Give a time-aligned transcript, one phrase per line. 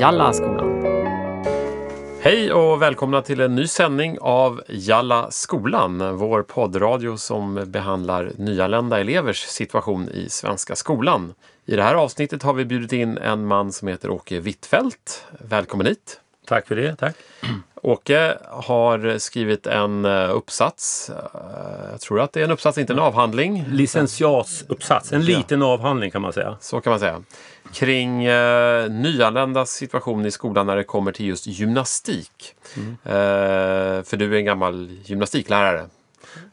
[0.00, 0.84] Jalla skolan.
[2.20, 9.00] Hej och välkomna till en ny sändning av Jalla skolan, vår poddradio som behandlar nyanlända
[9.00, 11.34] elevers situation i svenska skolan.
[11.66, 15.24] I det här avsnittet har vi bjudit in en man som heter Åke Wittfeldt.
[15.48, 16.20] Välkommen hit!
[16.46, 17.16] Tack för det, tack.
[17.82, 21.10] Åke har skrivit en eh, uppsats.
[21.10, 21.40] Eh,
[21.92, 23.64] Jag tror att det är en uppsats, inte en avhandling.
[23.68, 25.36] Licentiatsuppsats, en Ja.
[25.38, 26.56] liten avhandling kan man säga.
[26.60, 27.22] Så kan man säga.
[27.72, 32.54] Kring eh, nyanländas situation i skolan när det kommer till just gymnastik.
[33.04, 33.10] Eh,
[34.02, 35.86] för du är en gammal gymnastiklärare.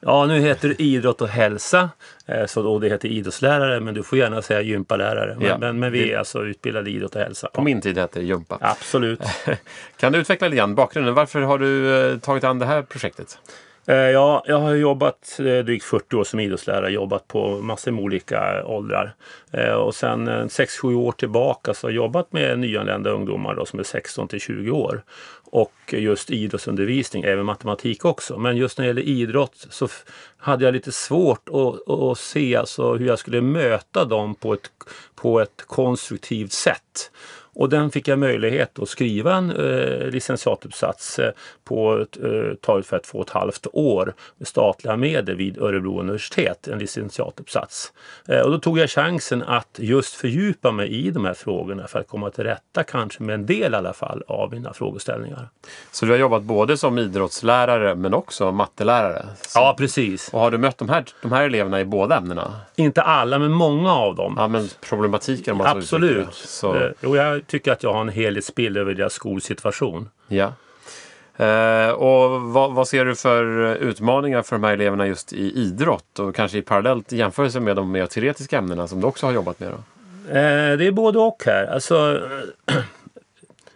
[0.02, 1.90] Ja, nu heter det idrott och hälsa,
[2.26, 5.36] eh, så då det heter idrottslärare, men du får gärna säga gympalärare.
[5.40, 5.58] Men, Ja.
[5.58, 7.50] men, men vi är alltså utbildade i idrott och hälsa.
[7.53, 8.58] På min tid hette det Jumpa.
[8.62, 9.22] Absolut.
[9.98, 11.13] Kan du utveckla lite grann bakgrunden?
[11.13, 13.40] Varför har du eh, tagit an det här projektet?
[13.90, 18.04] Eh, ja, jag har jobbat eh, drygt 40 år som idrottslärare, jobbat på massor med
[18.04, 19.16] olika åldrar.
[19.52, 23.80] Eh, och sen 6-7 år tillbaka så har jag jobbat med nyanlända ungdomar då, som
[23.80, 25.03] är 16 till 20 år.
[25.52, 28.38] Och just idrottsundervisning, även matematik också.
[28.38, 29.88] Men just när det gäller idrott så
[30.38, 34.70] hade jag lite svårt att, att se alltså hur jag skulle möta dem på ett,
[35.16, 37.11] på ett konstruktivt sätt.
[37.59, 41.31] Och den fick jag möjlighet att skriva en eh, licentiatuppsats eh,
[41.64, 45.99] på ett, eh, tar ungefär två och ett halvt år med statliga medel vid Örebro
[45.99, 47.94] universitet, en licentiatuppsats.
[48.27, 51.99] Eh, och då tog jag chansen att just fördjupa mig i de här frågorna för
[51.99, 55.49] att komma till rätta kanske med en del i alla fall av mina frågeställningar.
[55.92, 59.25] Så du har jobbat både som idrottslärare men också mattelärare.
[59.42, 60.30] Så, Ja, precis.
[60.33, 62.53] Och har du mött de här, de här eleverna i båda ämnena?
[62.75, 64.36] Inte alla, men många av dem.
[64.38, 66.33] Ja, men problematiken om man Absolut.
[66.33, 70.09] Så, Eh, Jo, jag tycker att jag har en helhetsbild över deras skolsituation.
[70.28, 70.53] ja.
[71.40, 76.20] Eh, och vad, vad ser du för utmaningar för de här eleverna just i idrott
[76.20, 79.59] och kanske i parallellt jämförelse med de mer teoretiska ämnena som du också har jobbat
[79.59, 79.70] med?
[79.70, 79.78] Då?
[80.30, 81.66] Eh, det är både och här.
[81.66, 82.22] Alltså,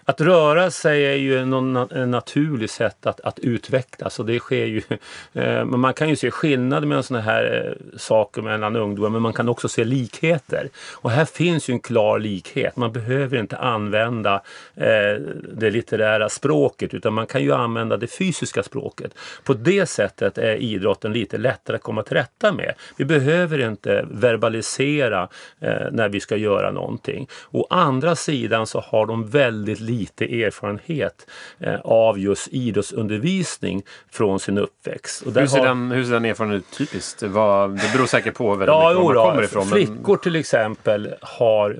[0.06, 4.82] att röra sig är ju ett naturligt sätt att, att utvecklas och det sker ju.
[5.34, 9.22] Eh, men man kan ju se skillnader mellan sådana här eh, saker mellan ungdomar men
[9.22, 10.70] man kan också se likheter.
[10.94, 12.78] Och här finns ju en klar likhet.
[12.78, 14.42] Man behöver inte använda
[14.76, 15.22] eh,
[15.54, 19.14] det litterära språket utan man kan ju använda det fysiska språket.
[19.44, 22.74] På det sättet är idrotten lite lättare att komma till rätta med.
[22.98, 25.30] Vi behöver inte verbalisera
[25.60, 27.28] eh, när vi ska göra någonting.
[27.52, 31.28] Å andra sidan så har de väldigt lite erfarenhet
[31.60, 35.24] eh, av just idrottsundervisning från sin uppväxt.
[35.26, 37.24] Hur ser, har- den, hur ser den erfarenheten ut typiskt?
[37.24, 39.70] Vad, det beror säkert på väldigt Ja, mycket var man kommer ifrån.
[39.70, 41.78] men- Flickor till exempel har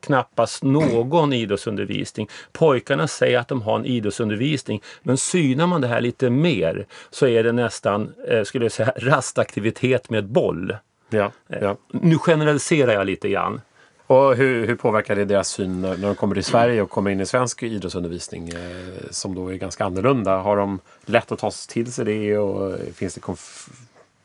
[0.00, 2.28] knappast någon idrottsundervisning.
[2.52, 7.26] Pojkarna säger att de har en idrottsundervisning men synar man det här lite mer så
[7.26, 10.76] är det nästan, eh, skulle jag säga, rastaktivitet med boll.
[11.10, 11.76] Ja, ja.
[11.90, 13.60] Nu generaliserar jag lite grann.
[14.08, 17.10] Och hur, hur påverkar det deras syn när, när de kommer till Sverige och kommer
[17.10, 20.36] in i svensk idrottsundervisning eh, som då är ganska annorlunda?
[20.36, 23.70] Har de lätt att ta till sig det och finns det konf-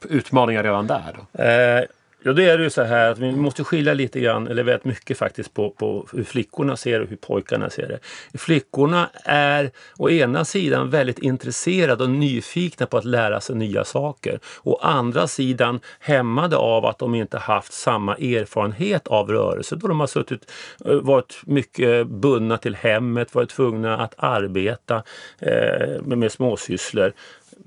[0.01, 1.17] utmaningar redan där?
[1.17, 1.43] Då?
[1.43, 1.83] Eh,
[2.23, 4.85] ja, det är det ju så här att vi måste skilja lite grann, eller väldigt
[4.85, 7.99] mycket faktiskt, på, på hur flickorna ser det och hur pojkarna ser det.
[8.37, 14.39] Flickorna är å ena sidan väldigt intresserade och nyfikna på att lära sig nya saker.
[14.63, 19.99] Å andra sidan hämmade av att de inte haft samma erfarenhet av rörelse då de
[19.99, 20.51] har suttit,
[20.85, 25.03] eh, varit mycket bundna till hemmet, varit tvungna att arbeta
[25.39, 27.13] eh, med, med småsysslor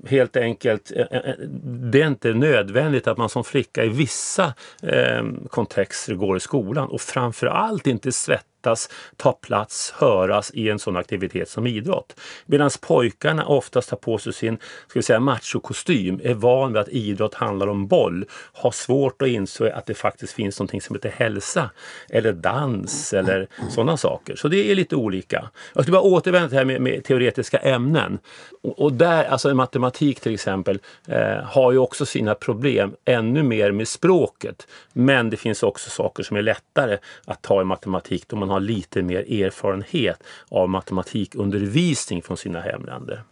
[0.05, 1.35] helt enkelt, eh, eh, eh,
[1.91, 4.53] det är inte nödvändigt att man som flicka i vissa
[5.49, 8.43] kontexter går i skolan och framförallt inte svettas,
[9.15, 12.19] ta plats, höras i en sån aktivitet som idrott.
[12.45, 14.57] Medan pojkarna oftast tar på sig sin
[14.87, 19.27] ska vi säga, machokostym, är van vid att idrott handlar om boll, har svårt att
[19.27, 21.69] inse att det faktiskt finns någonting som heter hälsa
[22.09, 24.35] eller dans eller sådana saker.
[24.35, 25.49] Så det är lite olika.
[25.73, 28.19] Jag skulle bara återvända till det här med, med teoretiska ämnen.
[28.63, 33.71] Och, och där, alltså matematik till exempel, eh, har ju också sina problem ännu mer
[33.71, 34.67] med språket.
[34.93, 38.56] Men det finns också saker som är lättare att ta i matematik då man har
[38.59, 43.23] lite mer erfarenhet av matematikundervisning från sina hemländer.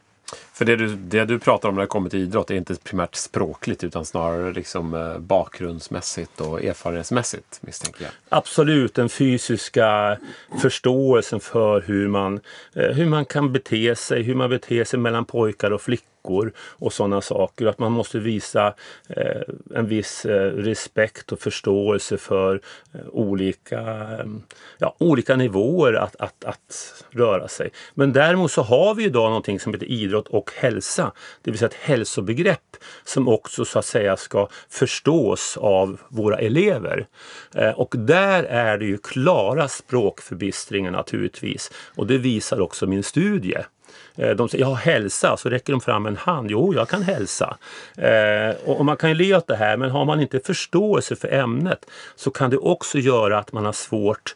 [0.56, 3.16] För det du, det du pratar om när det kommer till idrott är inte primärt
[3.16, 8.12] språkligt utan snarare liksom, eh, bakgrundsmässigt och erfarenhetsmässigt misstänker jag.
[8.30, 10.18] Absolut, den fysiska
[10.62, 12.40] förståelsen för hur man,
[12.74, 16.94] eh, hur man kan bete sig, hur man beter sig mellan pojkar och flickor och
[16.94, 17.66] sådana saker.
[17.66, 18.74] Att man måste visa
[19.10, 19.42] eh,
[19.76, 22.62] en viss eh, respekt och förståelse för
[22.94, 24.26] eh, olika, eh,
[24.78, 27.70] ja, olika nivåer att, att, att röra sig.
[27.94, 31.12] Men däremot så har vi idag någonting som heter idrott och och hälsa.
[31.42, 37.08] Det vill säga ett hälsobegrepp som också så att säga ska förstås av våra elever.
[37.56, 41.72] Eh, och där är det ju klara språkförbistringar naturligtvis.
[41.96, 43.58] Och det visar också min studie.
[44.16, 46.52] Eh, de säger jag har hälsa, så räcker de fram en hand.
[46.52, 47.58] Jo, jag kan hälsa.
[47.98, 51.34] Eh, och man kan ju le åt det här, men har man inte förståelse för
[51.34, 54.36] ämnet så kan det också göra att man har svårt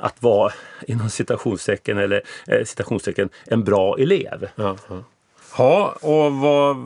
[0.00, 0.52] att vara
[0.86, 4.48] inom citationstecken eller eh, citationstecken en bra elev.
[4.54, 5.04] Ja, ja.
[5.58, 6.76] Ja, och vad,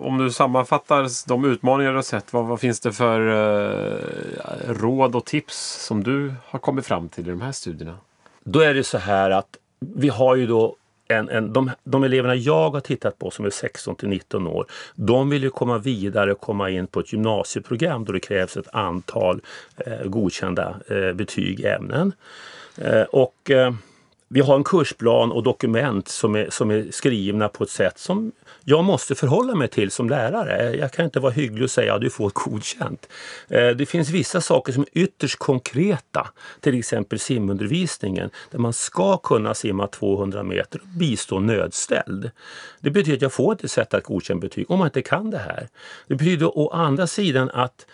[0.00, 5.16] om du sammanfattar de utmaningar du har sett, vad, vad finns det för eh, råd
[5.16, 7.98] och tips som du har kommit fram till i de här studierna?
[8.44, 10.76] Då är det så här att vi har ju då
[11.08, 14.66] en, en, de, de eleverna jag har tittat på som är 16 till 19 år,
[14.94, 18.74] de vill ju komma vidare och komma in på ett gymnasieprogram då det krävs ett
[18.74, 19.40] antal
[19.76, 22.12] eh, godkända eh, betyg i ämnen.
[22.76, 23.74] Eh, och eh,
[24.32, 28.32] vi har en kursplan och dokument som är, som är skrivna på ett sätt som
[28.64, 30.76] jag måste förhålla mig till som lärare.
[30.76, 33.08] Jag kan inte vara hygglig och säga att du får ett godkänt.
[33.48, 36.30] Eh, det finns vissa saker som är ytterst konkreta,
[36.60, 42.30] till exempel simundervisningen där man ska kunna simma 200 meter och bistå nödställd.
[42.80, 45.38] Det betyder att jag får inte sätta ett godkänt betyg om man inte kan det
[45.38, 45.68] här.
[46.06, 47.86] Det betyder å andra sidan att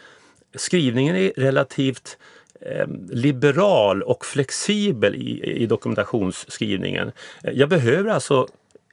[0.54, 2.18] skrivningen är relativt
[2.60, 7.12] Eh, liberal och flexibel i, i dokumentationsskrivningen.
[7.44, 8.48] Eh, jag behöver alltså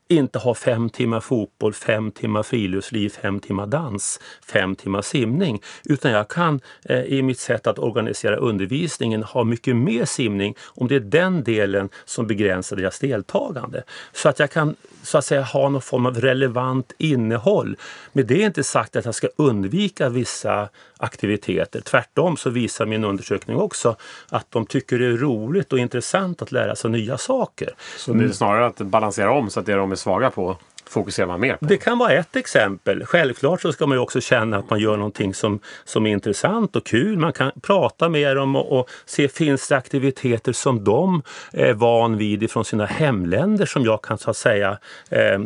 [0.07, 5.61] inte ha fem timmar fotboll, fem timmar friluftsliv, fem timmar dans, fem timmar simning.
[5.85, 10.88] Utan jag kan eh, i mitt sätt att organisera undervisningen ha mycket mer simning om
[10.88, 13.83] det är den delen som begränsar deras deltagande.
[14.13, 17.75] Så att jag kan så att säga ha någon form av relevant innehåll.
[18.11, 21.81] Med det är inte sagt att jag ska undvika vissa aktiviteter.
[21.81, 23.95] Tvärtom så visar min undersökning också
[24.29, 27.75] att de tycker det är roligt och intressant att lära sig nya saker.
[27.97, 31.28] Så det är snarare att balansera om så att det de är svaga på fokuserar
[31.28, 31.66] man mer på?
[31.66, 33.06] Det kan vara ett exempel.
[33.06, 36.75] Självklart så ska man ju också känna att man gör någonting som, som är intressant
[36.75, 37.18] och kul.
[37.18, 42.18] Man kan prata med dem och, och se finns det aktiviteter som de är van
[42.18, 44.78] vid från sina hemländer som jag kan så att säga
[45.10, 45.40] eh,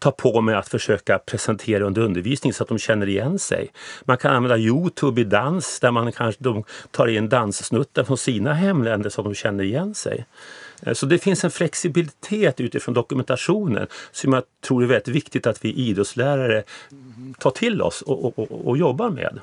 [0.00, 3.70] ta på mig att försöka presentera under undervisning så att de känner igen sig.
[4.04, 8.52] Man kan använda Youtube i dans där man kanske de tar in danssnuttar från sina
[8.52, 10.26] hemländer så att de känner igen sig.
[10.82, 15.64] Eh, så det finns en flexibilitet utifrån dokumentationen som jag tror är väldigt viktigt att
[15.64, 16.62] vi idrottslärare
[17.38, 19.40] tar till oss och, och, och jobbar med.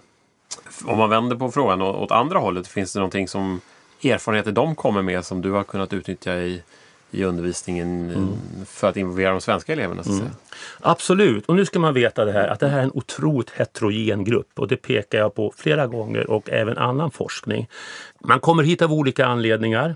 [0.85, 3.61] Om man vänder på frågan åt andra hållet, finns det någonting som
[4.03, 6.63] erfarenheter de kommer med som du har kunnat utnyttja i,
[7.11, 8.27] i undervisningen mm.
[8.65, 10.03] för att involvera de svenska eleverna?
[10.03, 10.27] Så mm.
[10.79, 14.23] Absolut, och nu ska man veta det här att det här är en otroligt heterogen
[14.23, 17.67] grupp och det pekar jag på flera gånger och även annan forskning.
[18.19, 19.95] Man kommer hit av olika anledningar.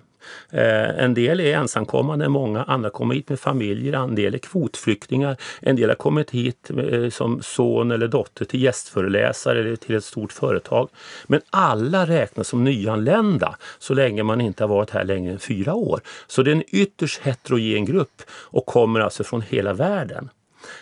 [0.50, 5.38] Eh, en del är ensamkommande, många andra kommer hit med familjer, en del är kvotflyktingar,
[5.60, 10.04] en del har kommit hit eh, som son eller dotter till gästföreläsare eller till ett
[10.04, 10.90] stort företag.
[11.28, 15.74] Men alla räknas som nyanlända så länge man inte har varit här längre än fyra
[15.74, 16.02] år.
[16.28, 20.30] Så det är en ytterst heterogen grupp och kommer alltså från hela världen.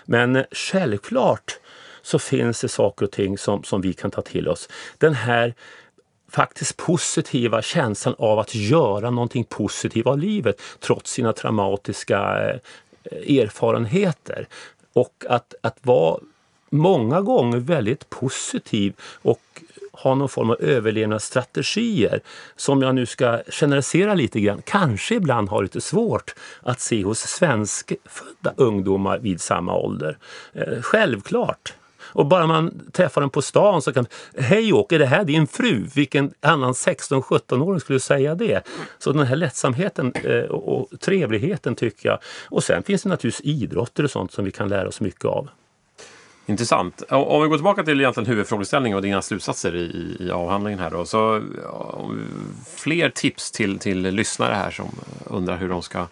[0.05, 1.59] Men självklart
[2.01, 4.69] så finns det saker och ting som, som vi kan ta till oss.
[4.97, 5.53] Den här
[6.29, 12.17] faktiskt positiva känslan av att göra någonting positivt av livet trots sina traumatiska
[13.03, 14.47] eh, erfarenheter.
[14.93, 16.19] Och att, att vara
[16.69, 19.41] många gånger väldigt positiv och
[19.91, 22.21] ha någon form av överlevnadsstrategier
[22.55, 27.19] som jag nu ska generalisera lite grann, kanske ibland har lite svårt att se hos
[27.19, 30.17] svenskfödda ungdomar vid samma ålder.
[30.53, 31.73] Eh, självklart
[32.11, 34.05] och bara man träffar den på stan så kan
[34.37, 35.85] Hej Åke, är det här din fru?
[35.95, 38.67] Vilken annan 16-17-åring skulle säga det?
[38.97, 42.19] Så den här lättsamheten eh, och trevligheten tycker jag.
[42.49, 45.49] Och sen finns det naturligtvis idrotter och sånt som vi kan lära oss mycket av.
[46.45, 47.03] Intressant.
[47.09, 51.05] Om vi går tillbaka till egentligen huvudfrågeställningen och dina slutsatser i, i avhandlingen här då.
[51.05, 51.41] Så,
[52.75, 54.89] fler tips till, till lyssnare här som
[55.25, 56.07] undrar hur de ska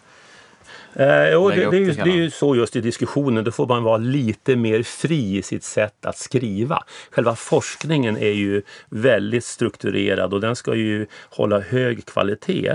[0.94, 3.66] Eh, jo, det, det, är ju, det, är ju, så just i diskussionen, då får
[3.66, 6.84] man vara lite mer fri i sitt sätt att skriva.
[7.10, 12.68] Själva forskningen är ju väldigt strukturerad och den ska ju hålla hög kvalitet.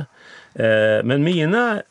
[0.54, 1.82] Eh, men mina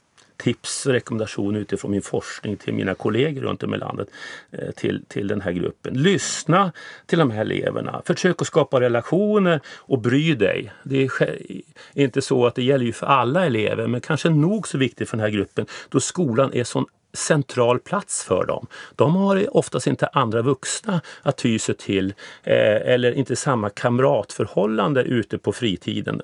[0.43, 4.09] tips och rekommendationer utifrån min forskning till mina kollegor runt om i landet
[4.51, 5.95] eh, till, till den här gruppen.
[5.95, 6.73] Lyssna
[7.07, 8.03] till de här eleverna.
[8.05, 10.73] Försök att skapa relationer och bry dig.
[10.83, 11.39] Det är
[11.95, 15.17] inte så att det gäller ju för alla elever men kanske nog så viktigt för
[15.17, 18.67] den här gruppen då skolan är sån central plats för dem.
[18.97, 25.03] De har oftast inte andra vuxna att ty sig till eh, eller inte samma kamratförhållande
[25.03, 26.21] ute på fritiden.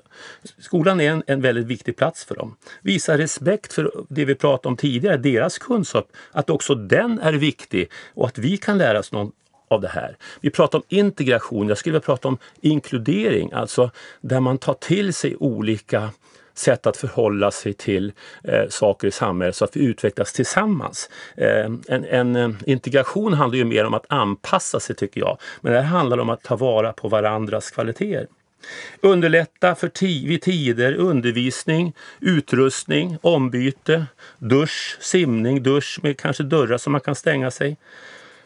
[0.59, 2.55] Skolan är en, en väldigt viktig plats för dem.
[2.81, 7.89] Visa respekt för det vi pratade om tidigare, deras kunskap, att också den är viktig
[8.13, 9.33] och att vi kan lära oss något
[9.69, 10.17] av det här.
[10.41, 13.91] Vi pratar om integration, jag skulle vilja prata om inkludering, alltså
[14.21, 16.09] där man tar till sig olika
[16.59, 18.11] sätt att förhålla sig till
[18.43, 21.09] eh, saker i samhället så att vi utvecklas tillsammans.
[21.37, 25.73] Eh, en, en eh, integration handlar ju mer om att anpassa sig tycker jag, men
[25.73, 28.27] det här handlar om att ta vara på varandras kvaliteter.
[29.01, 29.91] Underlätta för
[30.27, 34.05] vid tider, undervisning, utrustning, ombyte,
[34.37, 37.77] dusch, simning, dusch med kanske dörrar som man kan stänga sig.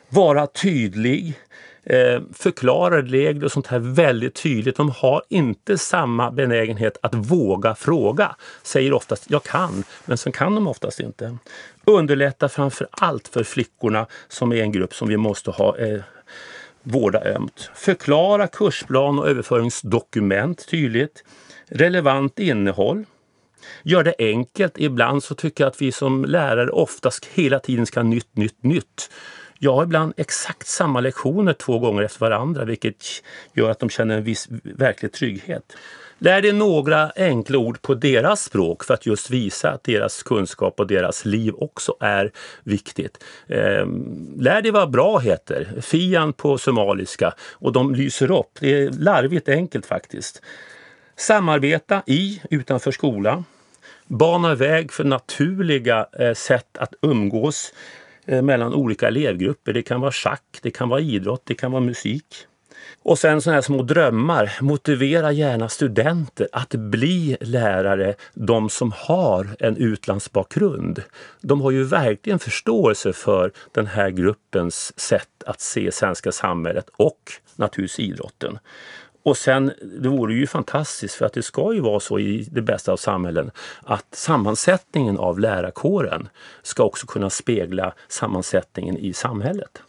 [0.10, 1.40] Vara tydlig,
[1.84, 4.76] eh, förklarar regler och sånt här väldigt tydligt.
[4.76, 8.36] De har inte samma benägenhet att våga fråga.
[8.64, 11.38] Säger oftast jag kan, men sen kan de oftast inte.
[11.86, 16.02] Underlätta framför allt för flickorna som är en grupp som vi måste ha eh,
[16.84, 17.70] vårda ömt.
[17.76, 21.24] Förklara kursplan och överföringsdokument tydligt.
[21.68, 23.06] Relevant innehåll.
[23.84, 24.74] Gör det enkelt.
[24.78, 28.64] Ibland så tycker jag att vi som lärare oftast hela tiden ska ha nytt, nytt,
[28.64, 29.10] nytt.
[29.60, 33.06] Jag har ibland exakt samma lektioner två gånger efter varandra vilket
[33.54, 35.74] gör att de känner en viss verklig trygghet.
[36.24, 40.80] Lär dig några enkla ord på deras språk för att just visa att deras kunskap
[40.80, 42.32] och deras liv också är
[42.64, 43.24] viktigt.
[43.48, 48.52] Ehm, lär dig vad bra heter, fian på somaliska och de lyser upp.
[48.60, 50.42] Det är larvigt enkelt faktiskt.
[51.16, 53.46] Samarbeta i, utanför skolan.
[54.08, 57.74] Bana väg för naturliga eh, sätt att umgås
[58.26, 59.74] Eh, mellan olika elevgrupper.
[59.74, 62.26] Det kan vara schack, det kan vara idrott, det kan vara musik.
[63.04, 64.58] Och sen sådana här små drömmar.
[64.62, 71.04] Motivera gärna studenter att bli lärare, de som har en utlandsbakgrund.
[71.42, 77.20] De har ju verkligen förståelse för den här gruppens sätt att se svenska samhället och
[77.56, 78.60] naturligtvis idrotten.
[79.24, 82.62] Och sen, det vore ju fantastiskt för att det ska ju vara så i det
[82.62, 83.52] bästa av samhällen
[83.84, 86.30] att sammansättningen av lärarkåren
[86.62, 89.82] ska också kunna spegla sammansättningen i samhället.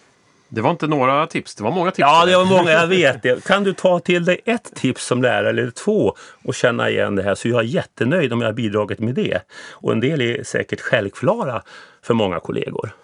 [0.48, 1.98] Det var inte några tips, det var många tips.
[1.98, 3.44] Ja, det var många, jag vet det.
[3.44, 6.14] Kan du ta till dig ett tips som lärare eller två
[6.44, 9.40] och känna igen det här så jag är jättenöjd om jag har bidragit med det.
[9.70, 11.62] Och en del är säkert självklara
[12.02, 12.94] för många kollegor.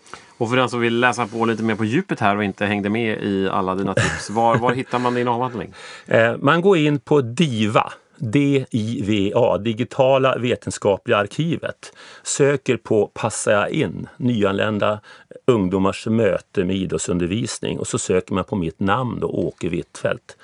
[0.40, 2.90] Och för den som vill läsa på lite mer på djupet här och inte hängde
[2.90, 5.74] med i alla dina tips, var, var hittar man din avhandling?
[6.06, 11.92] Eh, man går in på DIVA, DIVA, Digitala vetenskapliga arkivet.
[12.22, 14.08] Söker på Passar jag in?
[14.16, 15.00] Nyanlända
[15.46, 20.36] ungdomars möte med idrottsundervisning och så söker man på mitt namn då, Åke Wittfeldt.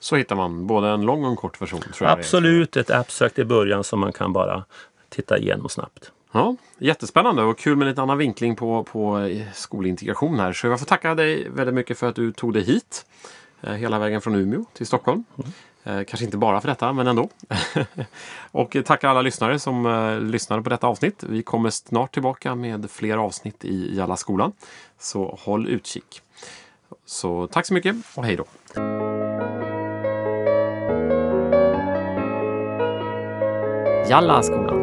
[0.00, 1.80] Så hittar man både en lång och en kort version?
[2.00, 4.64] Absolut, ett abstrakt i början som man kan bara
[5.08, 6.12] titta igenom snabbt.
[6.34, 10.52] Ja, jättespännande och kul med lite annan vinkling på, på skolintegration här.
[10.52, 13.06] Så jag får tacka dig väldigt mycket för att du tog dig hit.
[13.60, 15.24] Eh, hela vägen från Umeå till Stockholm.
[15.84, 16.04] Mm.
[16.04, 17.28] Kanske inte bara för detta, men ändå.
[18.50, 21.24] och tacka alla lyssnare som lyssnade på detta avsnitt.
[21.28, 24.52] Vi kommer snart tillbaka med fler avsnitt i Jalla skolan.
[24.98, 26.22] Så håll utkik.
[27.06, 28.44] Så tack så mycket och hej då!
[34.08, 34.81] Jalla skolan